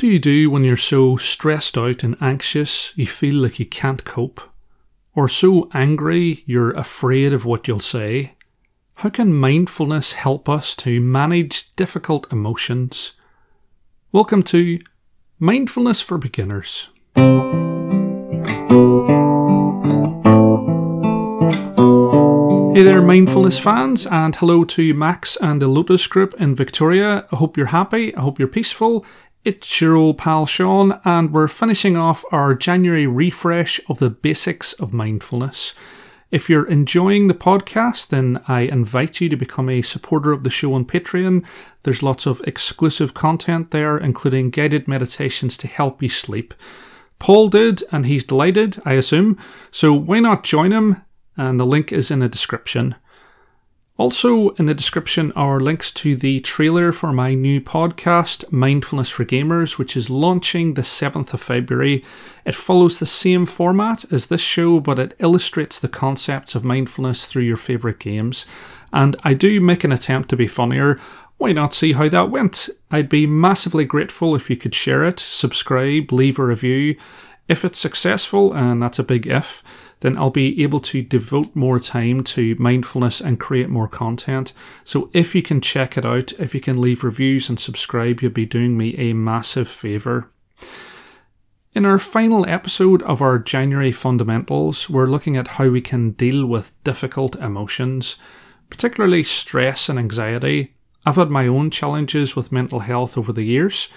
[0.00, 4.02] do you do when you're so stressed out and anxious you feel like you can't
[4.02, 4.40] cope?
[5.14, 8.32] Or so angry you're afraid of what you'll say?
[8.94, 13.12] How can mindfulness help us to manage difficult emotions?
[14.10, 14.80] Welcome to
[15.38, 16.88] Mindfulness for Beginners.
[22.72, 27.26] Hey there, mindfulness fans, and hello to Max and the Lotus Group in Victoria.
[27.30, 29.04] I hope you're happy, I hope you're peaceful.
[29.42, 34.74] It's your old pal Shaun, and we're finishing off our January refresh of the basics
[34.74, 35.74] of mindfulness.
[36.30, 40.50] If you're enjoying the podcast, then I invite you to become a supporter of the
[40.50, 41.46] show on Patreon.
[41.84, 46.52] There's lots of exclusive content there, including guided meditations to help you sleep.
[47.18, 49.38] Paul did, and he's delighted, I assume.
[49.70, 51.02] So why not join him?
[51.36, 52.94] and the link is in the description.
[54.00, 59.26] Also, in the description are links to the trailer for my new podcast, Mindfulness for
[59.26, 62.02] Gamers, which is launching the 7th of February.
[62.46, 67.26] It follows the same format as this show, but it illustrates the concepts of mindfulness
[67.26, 68.46] through your favourite games.
[68.90, 70.98] And I do make an attempt to be funnier.
[71.36, 72.70] Why not see how that went?
[72.90, 76.96] I'd be massively grateful if you could share it, subscribe, leave a review.
[77.48, 79.62] If it's successful, and that's a big if,
[80.00, 84.52] then I'll be able to devote more time to mindfulness and create more content.
[84.84, 88.32] So if you can check it out, if you can leave reviews and subscribe, you'll
[88.32, 90.30] be doing me a massive favour.
[91.72, 96.44] In our final episode of our January fundamentals, we're looking at how we can deal
[96.44, 98.16] with difficult emotions,
[98.70, 100.74] particularly stress and anxiety.
[101.06, 103.88] I've had my own challenges with mental health over the years,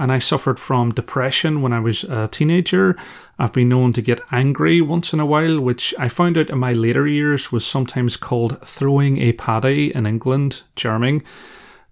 [0.00, 2.96] and I suffered from depression when I was a teenager.
[3.38, 6.58] I've been known to get angry once in a while, which I found out in
[6.58, 11.22] my later years was sometimes called throwing a paddy in England, charming.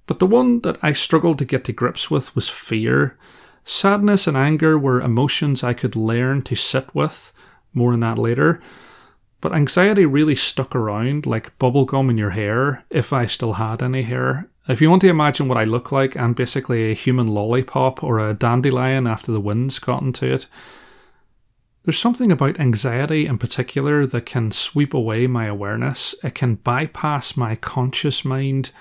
[0.06, 3.19] But the one that I struggled to get to grips with was fear.
[3.62, 7.31] Sadness and anger were emotions I could learn to sit with,
[7.75, 8.59] more on that later.
[9.41, 14.02] But anxiety really stuck around like bubblegum in your hair, if I still had any
[14.02, 18.05] hair, if you want to imagine what I look like, I'm basically a human lollipop
[18.05, 20.46] or a dandelion after the wind's gotten to it.
[21.85, 26.14] There's something about anxiety in particular that can sweep away my awareness.
[26.23, 28.73] It can bypass my conscious mind,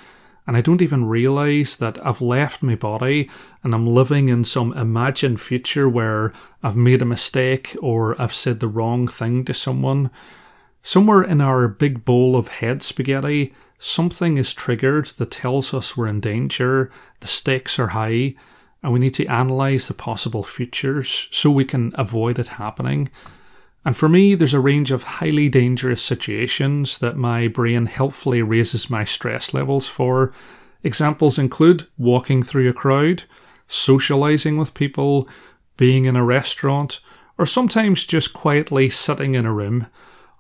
[0.46, 3.30] and I don't even realize that I've left my body
[3.64, 8.60] and I'm living in some imagined future where I've made a mistake or I've said
[8.60, 10.10] the wrong thing to someone.
[10.82, 16.08] Somewhere in our big bowl of head spaghetti, something is triggered that tells us we're
[16.08, 18.36] in danger, the stakes are high,
[18.82, 23.10] and we need to analyse the possible futures so we can avoid it happening.
[23.84, 28.90] And for me, there's a range of highly dangerous situations that my brain helpfully raises
[28.90, 30.34] my stress levels for.
[30.84, 33.24] Examples include walking through a crowd,
[33.70, 35.28] socialising with people,
[35.78, 37.00] being in a restaurant,
[37.38, 39.88] or sometimes just quietly sitting in a room.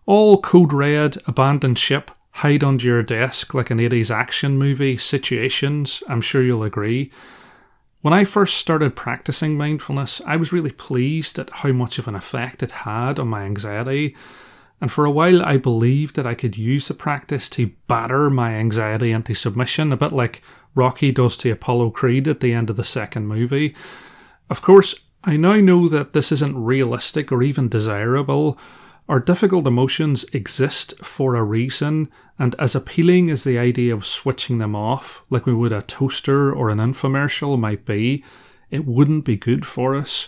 [0.07, 6.01] All code red, abandoned ship, hide under your desk like an 80s action movie situations,
[6.07, 7.11] I'm sure you'll agree.
[8.01, 12.15] When I first started practicing mindfulness, I was really pleased at how much of an
[12.15, 14.15] effect it had on my anxiety.
[14.79, 18.53] And for a while, I believed that I could use the practice to batter my
[18.53, 20.41] anxiety into submission, a bit like
[20.73, 23.75] Rocky does to Apollo Creed at the end of the second movie.
[24.49, 28.57] Of course, I now know that this isn't realistic or even desirable,
[29.09, 34.57] our difficult emotions exist for a reason, and as appealing as the idea of switching
[34.57, 38.23] them off, like we would a toaster or an infomercial, might be,
[38.69, 40.27] it wouldn't be good for us.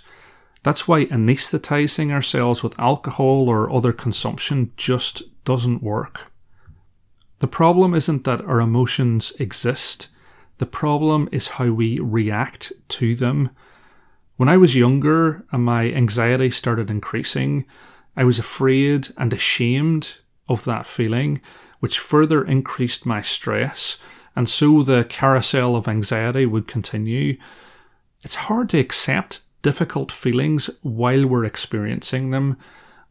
[0.63, 6.31] That's why anesthetizing ourselves with alcohol or other consumption just doesn't work.
[7.39, 10.07] The problem isn't that our emotions exist,
[10.57, 13.51] the problem is how we react to them.
[14.35, 17.65] When I was younger and my anxiety started increasing,
[18.15, 21.41] I was afraid and ashamed of that feeling,
[21.79, 23.97] which further increased my stress,
[24.35, 27.37] and so the carousel of anxiety would continue.
[28.23, 32.57] It's hard to accept difficult feelings while we're experiencing them.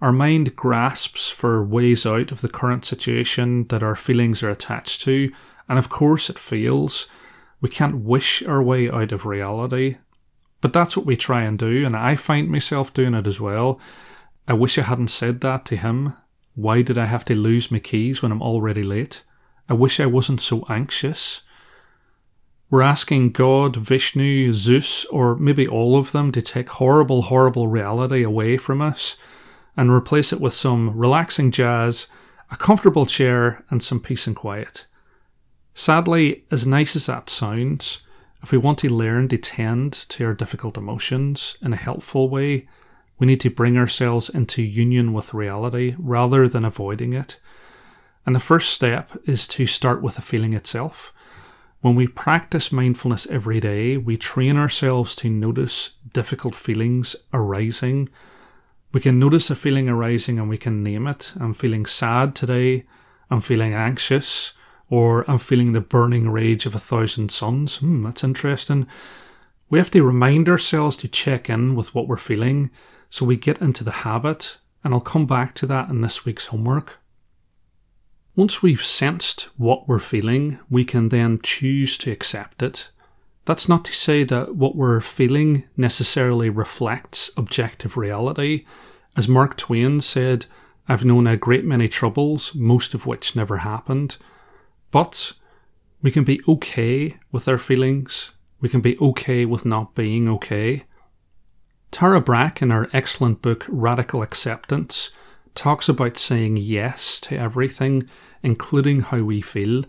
[0.01, 5.01] Our mind grasps for ways out of the current situation that our feelings are attached
[5.03, 5.33] to,
[5.69, 7.09] and of course it fails.
[7.61, 9.97] We can't wish our way out of reality.
[10.61, 13.81] But that's what we try and do, and I find myself doing it as well.
[14.49, 16.15] I wish I hadn't said that to him.
[16.55, 19.23] Why did I have to lose my keys when I'm already late?
[19.69, 21.43] I wish I wasn't so anxious.
[22.71, 28.23] We're asking God, Vishnu, Zeus, or maybe all of them to take horrible, horrible reality
[28.25, 29.19] away from us
[29.77, 32.09] and replace it with some relaxing jazz,
[32.51, 34.87] a comfortable chair, and some peace and quiet.
[35.75, 38.01] Sadly, as nice as that sounds,
[38.43, 42.69] If we want to learn to tend to our difficult emotions in a helpful way,
[43.19, 47.41] we need to bring ourselves into union with reality rather than avoiding it.
[48.25, 51.13] And the first step is to start with the feeling itself.
[51.81, 58.09] When we practice mindfulness every day, we train ourselves to notice difficult feelings arising.
[58.93, 61.33] We can notice a feeling arising and we can name it.
[61.39, 62.85] I'm feeling sad today.
[63.31, 64.53] I'm feeling anxious.
[64.91, 67.77] Or I'm feeling the burning rage of a thousand suns.
[67.77, 68.87] Hmm, that's interesting.
[69.71, 72.71] We have to remind ourselves to check in with what we're feeling
[73.11, 76.47] so we get into the habit, and I'll come back to that in this week's
[76.47, 76.99] homework.
[78.37, 82.91] Once we've sensed what we're feeling, we can then choose to accept it.
[83.47, 88.67] That's not to say that what we're feeling necessarily reflects objective reality.
[89.17, 90.47] As Mark Twain said,
[90.89, 94.19] I've known a great many troubles, most of which never happened.
[94.91, 95.33] But
[96.01, 98.33] we can be okay with our feelings.
[98.61, 100.85] We can be okay with not being okay.
[101.91, 105.11] Tara Brach, in her excellent book Radical Acceptance,
[105.55, 108.09] talks about saying yes to everything,
[108.43, 109.85] including how we feel,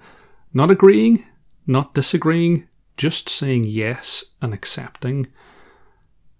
[0.53, 1.25] not agreeing,
[1.67, 2.67] not disagreeing,
[2.97, 5.27] just saying yes and accepting.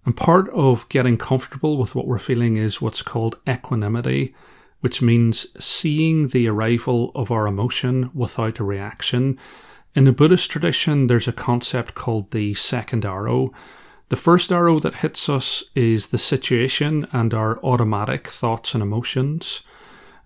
[0.04, 4.34] And part of getting comfortable with what we're feeling is what's called equanimity,
[4.80, 9.38] which means seeing the arrival of our emotion without a reaction.
[9.94, 13.52] In the Buddhist tradition, there's a concept called the second arrow,
[14.10, 19.62] the first arrow that hits us is the situation and our automatic thoughts and emotions.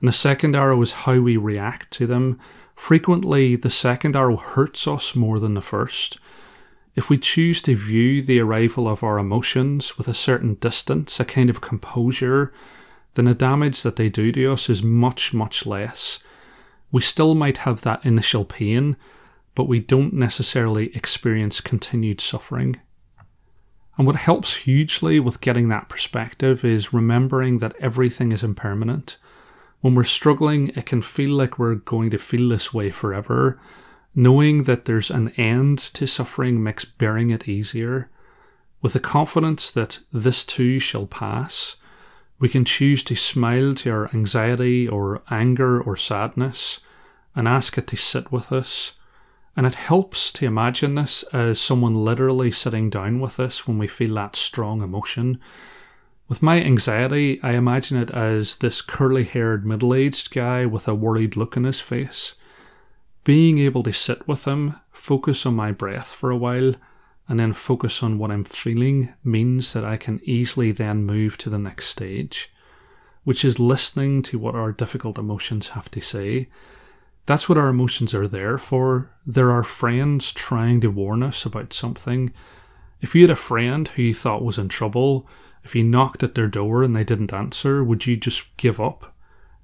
[0.01, 2.41] And the second arrow is how we react to them.
[2.75, 6.19] Frequently, the second arrow hurts us more than the first.
[6.97, 11.25] If we choose to view the arrival of our emotions with a certain distance, a
[11.27, 12.55] kind of composure,
[13.15, 16.21] then the damage that they do to us is much, much less.
[16.91, 18.97] We still might have that initial pain,
[19.55, 22.81] but we don't necessarily experience continued suffering.
[23.97, 29.19] And what helps hugely with getting that perspective is remembering that everything is impermanent.
[29.81, 33.61] When we're struggling, it can feel like we're going to feel this way forever.
[34.15, 38.09] Knowing that there's an end to suffering makes bearing it easier.
[38.83, 41.77] With the confidence that this too shall pass,
[42.39, 46.81] we can choose to smile to our anxiety or anger or sadness
[47.37, 48.95] and ask it to sit with us
[49.57, 53.87] and it helps to imagine this as someone literally sitting down with us when we
[53.87, 55.39] feel that strong emotion.
[56.29, 60.95] With my anxiety, I imagine it as this curly haired middle aged guy with a
[60.95, 62.35] worried look on his face.
[63.23, 66.75] Being able to sit with him, focus on my breath for a while,
[67.29, 71.51] and then focus on what I'm feeling means that I can easily then move to
[71.51, 72.53] the next stage,
[73.23, 76.49] which is listening to what our difficult emotions have to say
[77.27, 79.11] that's what our emotions are there for.
[79.27, 82.33] They're our friends trying to warn us about something.
[83.01, 85.27] If you had a friend who you thought was in trouble,
[85.63, 89.15] if you knocked at their door and they didn't answer, would you just give up?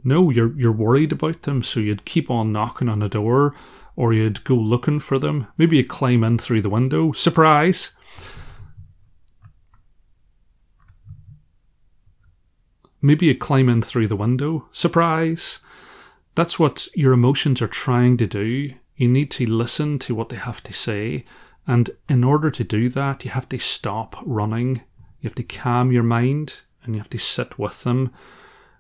[0.03, 3.55] No, you're you're worried about them, so you'd keep on knocking on the door,
[3.97, 5.49] or you'd go looking for them.
[5.59, 7.13] Maybe you climb in through the window.
[7.13, 7.93] Surprise!
[13.03, 14.69] Maybe you climb in through the window.
[14.73, 15.61] Surprise!
[16.41, 18.71] That's what your emotions are trying to do.
[18.97, 21.27] You need to listen to what they have to say.
[21.67, 24.77] And in order to do that, you have to stop running.
[25.21, 28.11] You have to calm your mind and you have to sit with them.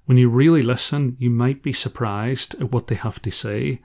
[0.07, 3.83] When you really listen, you might be surprised at what they have to say.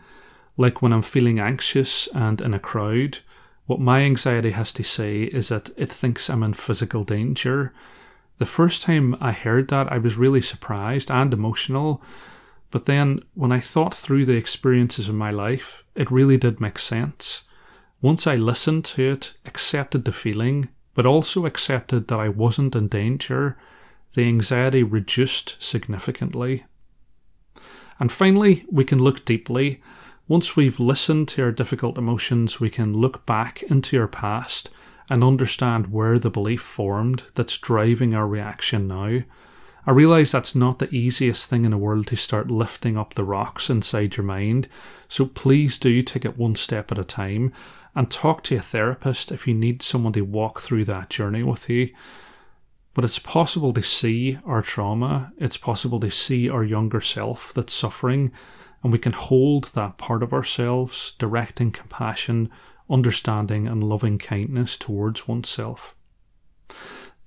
[0.56, 3.20] Like when I'm feeling anxious and in a crowd,
[3.66, 7.74] what my anxiety has to say is that it thinks I'm in physical danger.
[8.38, 12.02] The first time I heard that, I was really surprised and emotional
[12.72, 16.80] but then, when I thought through the experiences of my life, it really did make
[16.80, 17.44] sense.
[18.02, 22.88] Once I listened to it, accepted the feeling, but also accepted that I wasn't in
[22.88, 23.58] danger,
[24.14, 26.66] the anxiety reduced significantly.
[28.00, 29.82] And finally, we can look deeply.
[30.28, 34.70] Once we've listened to our difficult emotions, we can look back into our past
[35.10, 39.20] and understand where the belief formed that's driving our reaction now.
[39.88, 43.24] I realise that's not the easiest thing in the world to start lifting up the
[43.24, 44.68] rocks inside your mind,
[45.08, 47.54] so please do take it one step at a time
[47.94, 51.70] and talk to a therapist if you need someone to walk through that journey with
[51.70, 51.92] you.
[52.96, 57.74] But it's possible to see our trauma, it's possible to see our younger self that's
[57.74, 58.32] suffering,
[58.82, 62.50] and we can hold that part of ourselves, directing compassion,
[62.90, 65.96] understanding, and loving kindness towards oneself.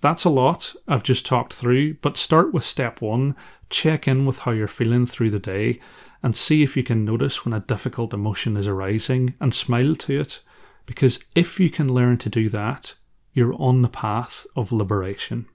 [0.00, 3.35] That's a lot I've just talked through, but start with step one.
[3.69, 5.81] Check in with how you're feeling through the day
[6.23, 10.21] and see if you can notice when a difficult emotion is arising and smile to
[10.21, 10.40] it.
[10.87, 12.95] Because if you can learn to do that,
[13.33, 15.47] you're on the path of liberation.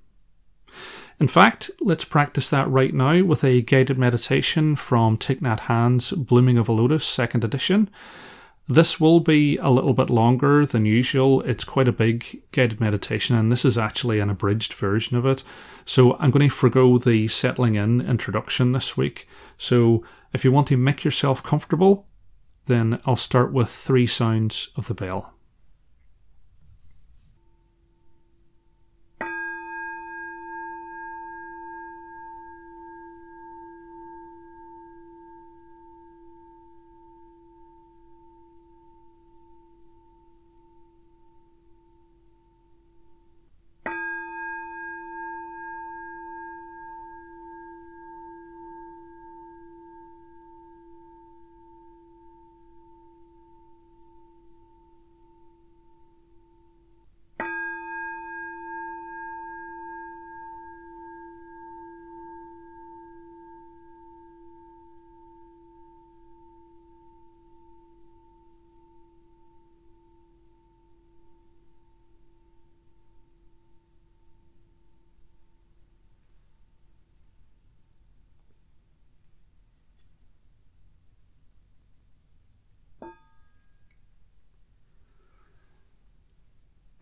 [1.20, 6.12] In fact, let's practice that right now with a guided meditation from Thich Nhat Hanh's
[6.12, 7.90] Blooming of a Lotus, second edition.
[8.68, 11.42] This will be a little bit longer than usual.
[11.42, 15.44] It's quite a big guided meditation, and this is actually an abridged version of it.
[15.84, 19.28] So I'm going to forego the settling in introduction this week.
[19.58, 22.08] So if you want to make yourself comfortable,
[22.66, 25.33] then I'll start with three sounds of the bell.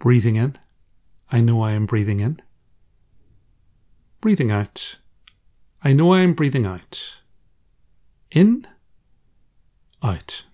[0.01, 0.57] Breathing in,
[1.31, 2.41] I know I am breathing in.
[4.19, 4.97] Breathing out,
[5.83, 7.19] I know I am breathing out.
[8.31, 8.65] In,
[10.01, 10.45] out.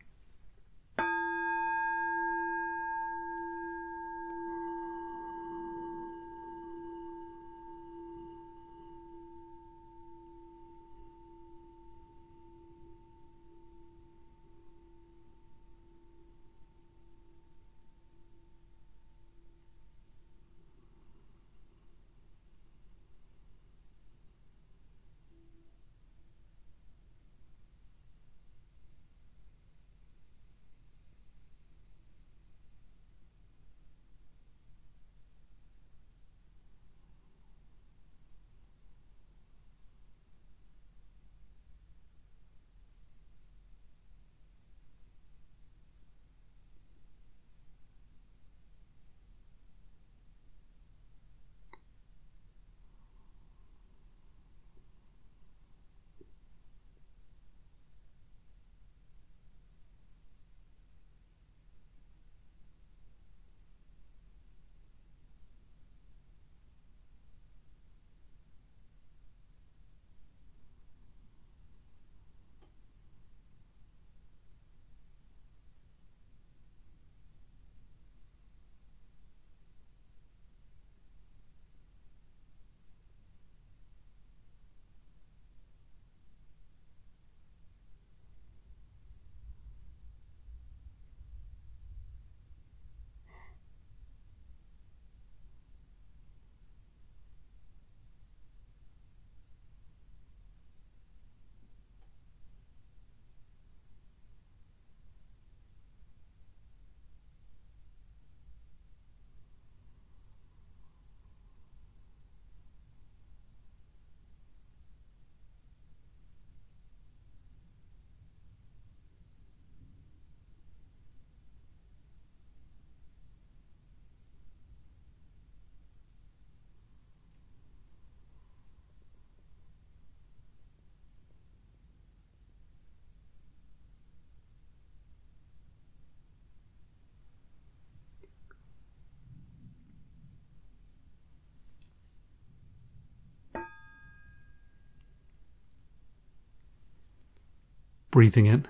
[148.18, 148.66] Breathing in,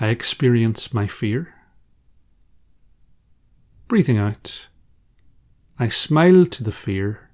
[0.00, 1.54] I experience my fear.
[3.86, 4.66] Breathing out,
[5.78, 7.30] I smile to the fear.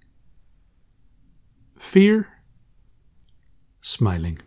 [1.78, 2.28] Fear,
[3.80, 4.42] smiling.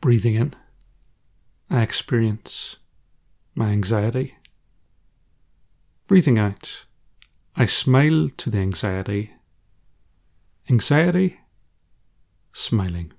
[0.00, 0.54] Breathing in,
[1.68, 2.78] I experience
[3.54, 4.36] my anxiety.
[6.06, 6.86] Breathing out,
[7.56, 9.32] I smile to the anxiety.
[10.70, 11.40] Anxiety,
[12.52, 13.12] smiling.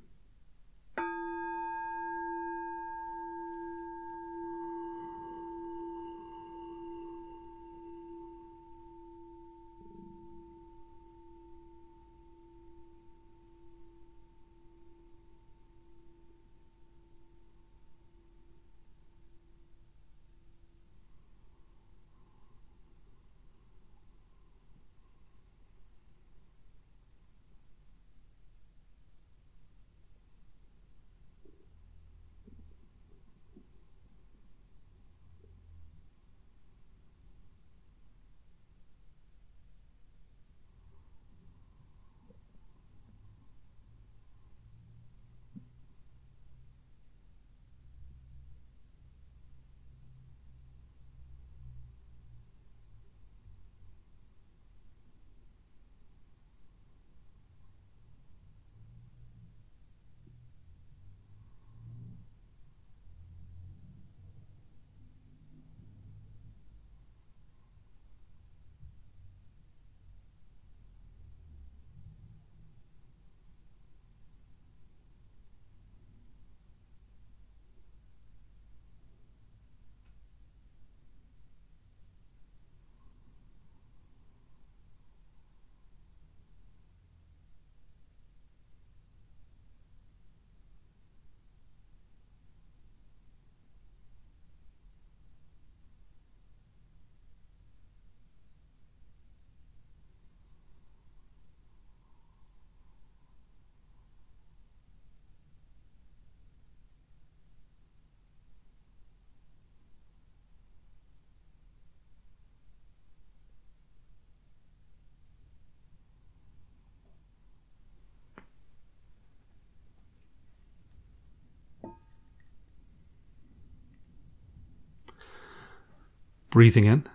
[126.50, 127.08] Breathing in,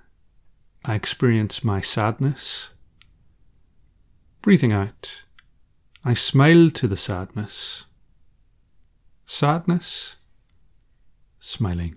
[0.85, 2.71] I experience my sadness.
[4.43, 5.25] Breathing out,
[6.05, 7.87] I smile to the sadness.
[9.25, 10.17] Sadness,
[11.41, 11.97] smiling.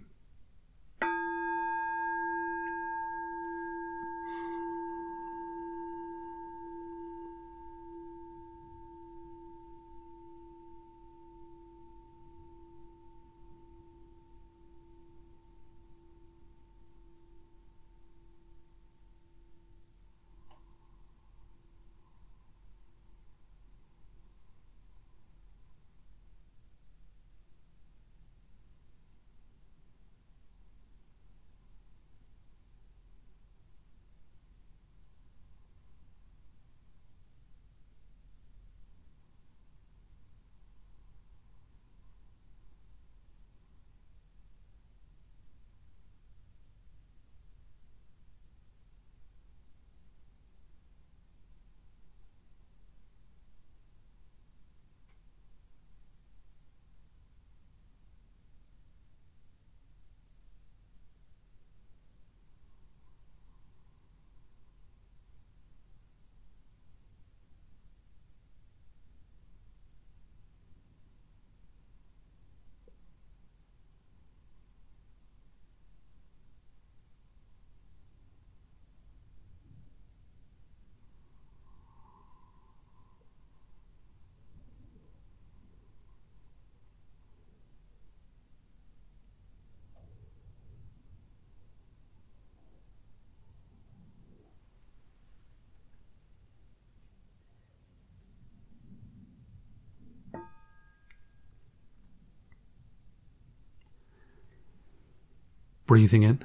[105.87, 106.43] Breathing in,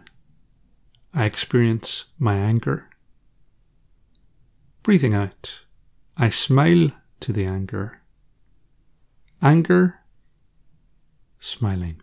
[1.13, 2.89] I experience my anger.
[4.85, 5.65] Breathing out,
[6.17, 8.03] I smile to the anger.
[9.43, 9.99] Anger,
[11.41, 12.02] smiling.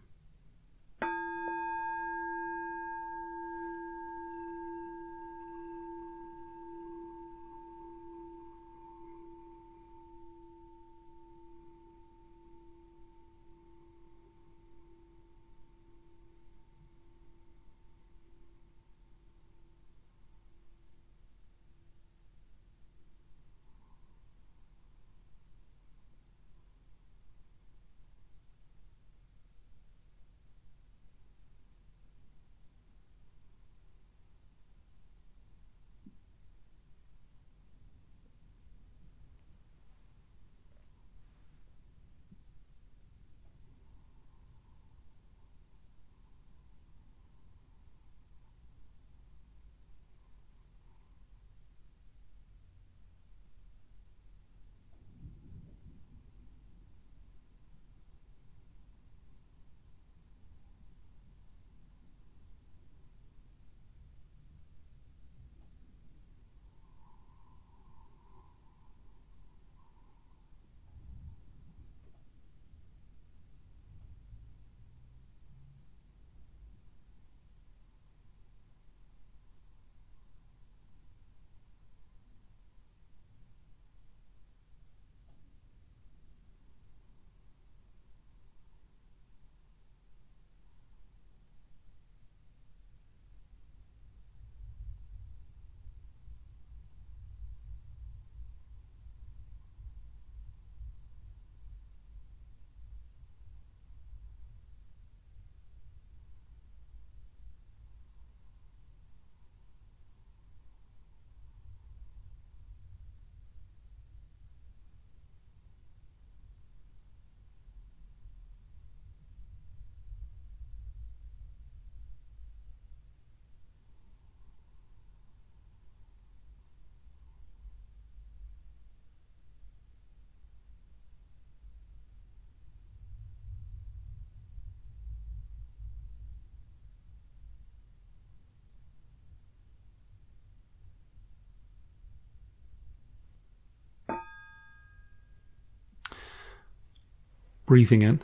[147.69, 148.23] Breathing in,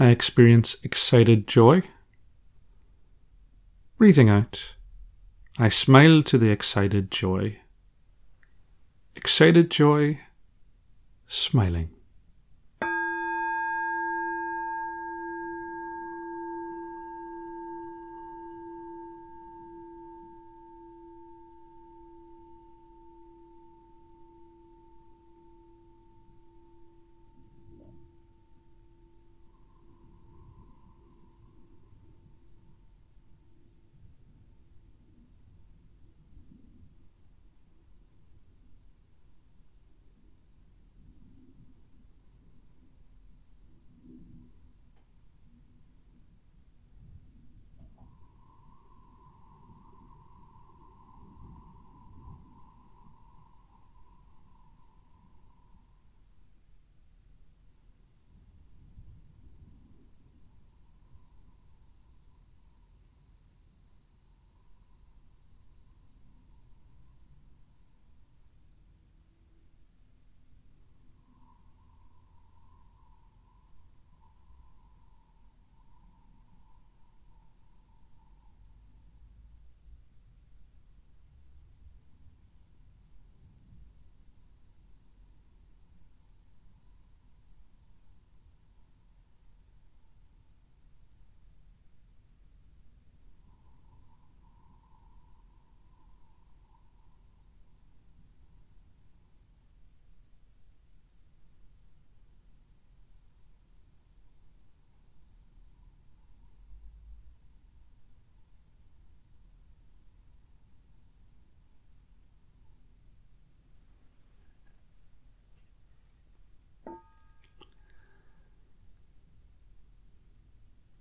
[0.00, 1.82] I experience excited joy.
[3.98, 4.74] Breathing out,
[5.60, 7.60] I smile to the excited joy.
[9.14, 10.18] Excited joy,
[11.28, 11.90] smiling.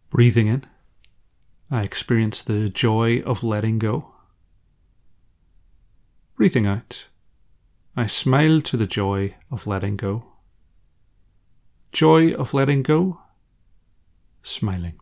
[0.09, 0.63] Breathing in,
[1.69, 4.13] I experience the joy of letting go.
[6.35, 7.07] Breathing out,
[7.95, 10.23] I smile to the joy of letting go.
[11.91, 13.19] Joy of letting go,
[14.43, 14.99] smiling.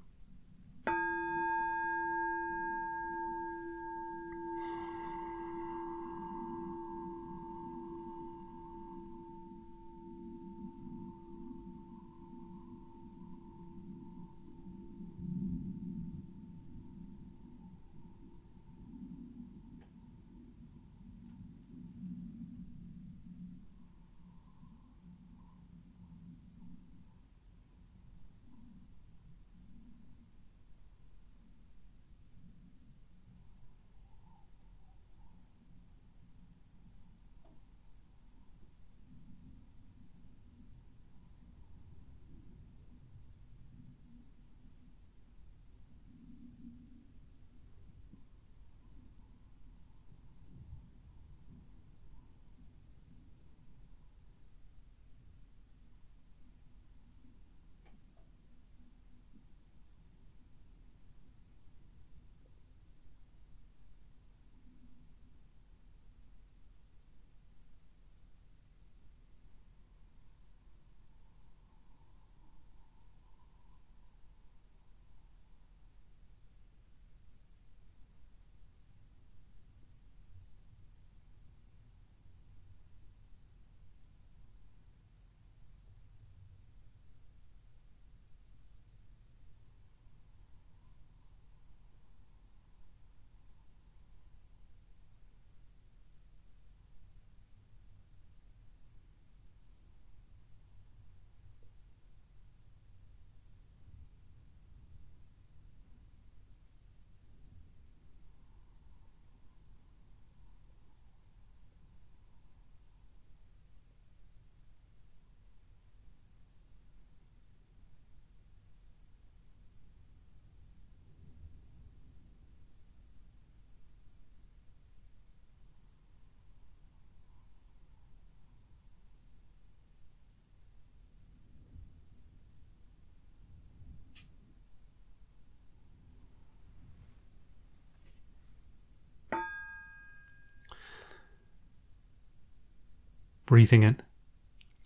[143.45, 144.01] Breathing in,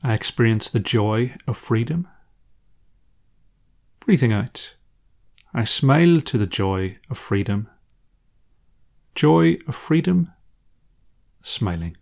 [0.03, 2.07] I experience the joy of freedom.
[3.99, 4.75] Breathing out,
[5.53, 7.69] I smile to the joy of freedom.
[9.15, 10.31] Joy of freedom,
[11.41, 11.95] smiling.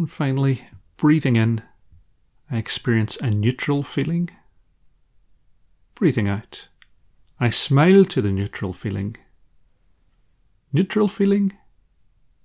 [0.00, 0.62] And finally,
[0.96, 1.60] breathing in,
[2.50, 4.30] I experience a neutral feeling.
[5.94, 6.68] Breathing out,
[7.38, 9.18] I smile to the neutral feeling.
[10.72, 11.52] Neutral feeling,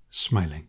[0.10, 0.68] smiling.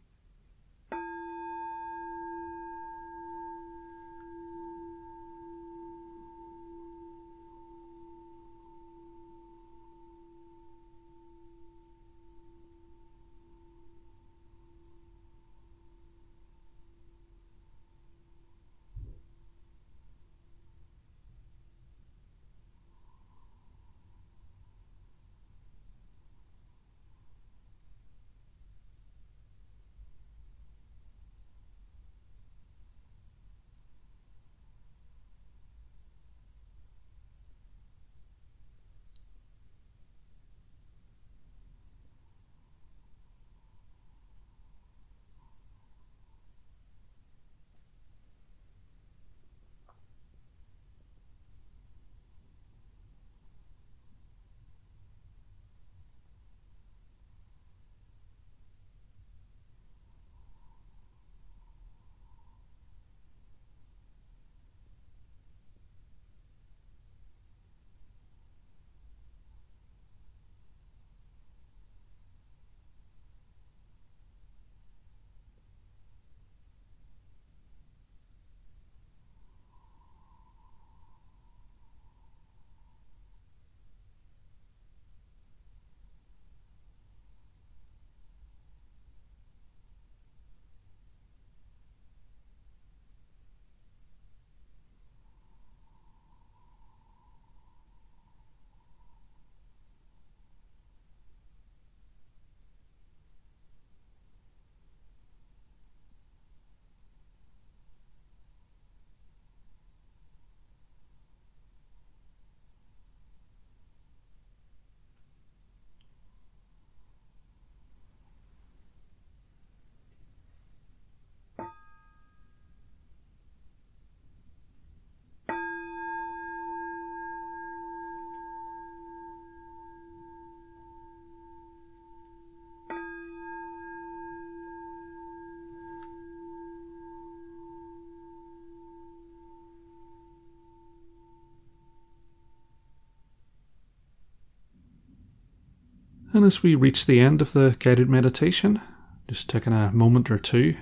[146.37, 148.83] And as we reach the end of the guided meditation,
[149.27, 150.77] just taking a moment or two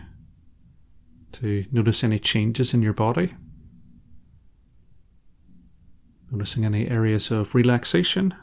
[1.30, 3.34] to notice any changes in your body.
[6.28, 8.34] Noticing any areas of relaxation,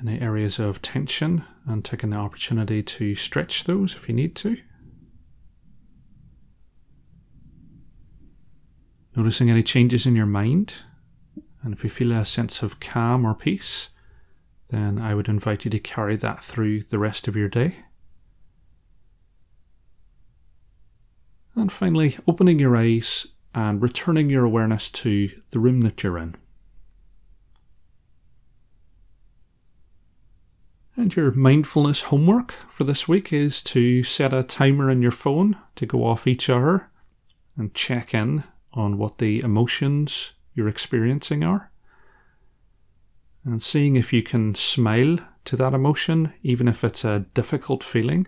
[0.00, 4.56] any areas of tension, and taking the opportunity to stretch those if you need to.
[9.14, 10.76] Noticing any changes in your mind,
[11.62, 13.90] and if you feel a sense of calm or peace,
[14.70, 17.72] then I would invite you to carry that through the rest of your day.
[21.56, 26.36] And finally, opening your eyes and returning your awareness to the room that you're in.
[30.96, 35.56] And your mindfulness homework for this week is to set a timer in your phone
[35.76, 36.90] to go off each hour
[37.56, 41.70] and check in on what the emotions you're experiencing are
[43.50, 48.26] and seeing if you can smile to that emotion, even if it's a difficult feeling.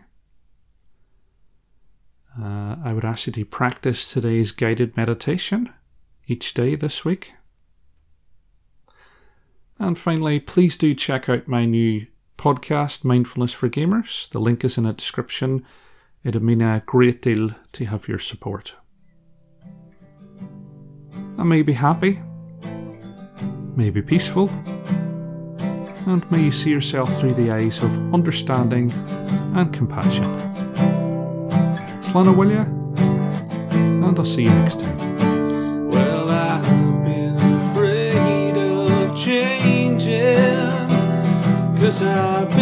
[2.39, 5.73] Uh, I would ask you to practice today's guided meditation
[6.27, 7.35] each day this week.
[9.79, 12.07] And finally, please do check out my new
[12.39, 14.29] podcast, Mindfulness for Gamers.
[14.31, 15.65] The link is in the description.
[16.25, 18.75] It'd mean a great deal to have your support.
[21.39, 22.21] I may be happy,
[23.77, 24.49] may be peaceful
[26.07, 28.93] and may you see yourself through the eyes of understanding
[29.55, 30.25] and compassion.
[32.03, 32.65] Slana will you?
[34.05, 35.03] And I'll see you next time.
[42.05, 42.62] I've been